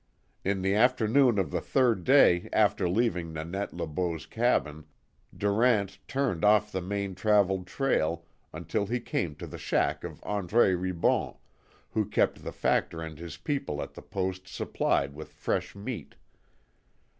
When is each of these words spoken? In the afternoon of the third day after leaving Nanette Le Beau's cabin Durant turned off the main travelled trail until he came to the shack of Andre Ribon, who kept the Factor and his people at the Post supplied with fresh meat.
In 0.43 0.63
the 0.63 0.73
afternoon 0.73 1.37
of 1.37 1.51
the 1.51 1.61
third 1.61 2.03
day 2.03 2.49
after 2.51 2.89
leaving 2.89 3.31
Nanette 3.33 3.71
Le 3.71 3.85
Beau's 3.85 4.25
cabin 4.25 4.85
Durant 5.37 5.99
turned 6.07 6.43
off 6.43 6.71
the 6.71 6.81
main 6.81 7.13
travelled 7.13 7.67
trail 7.67 8.25
until 8.51 8.87
he 8.87 8.99
came 8.99 9.35
to 9.35 9.45
the 9.45 9.59
shack 9.59 10.03
of 10.03 10.19
Andre 10.23 10.73
Ribon, 10.73 11.35
who 11.91 12.05
kept 12.05 12.43
the 12.43 12.51
Factor 12.51 12.99
and 13.03 13.19
his 13.19 13.37
people 13.37 13.79
at 13.79 13.93
the 13.93 14.01
Post 14.01 14.47
supplied 14.47 15.13
with 15.13 15.31
fresh 15.33 15.75
meat. 15.75 16.15